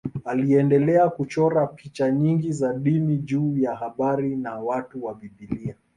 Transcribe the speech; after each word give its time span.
Aliendelea 0.25 1.09
kuchora 1.09 1.67
picha 1.67 2.11
nyingi 2.11 2.51
za 2.53 2.73
dini 2.73 3.17
juu 3.17 3.57
ya 3.57 3.75
habari 3.75 4.35
na 4.37 4.55
watu 4.59 5.05
wa 5.05 5.13
Biblia. 5.15 5.75